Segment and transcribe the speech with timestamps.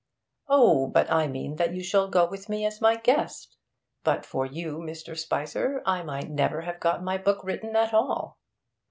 [0.47, 3.55] 'Oh, but I mean that you shall go with me as my guest!
[4.03, 5.15] But for you, Mr.
[5.15, 8.39] Spicer, I might never have got my book written at all.'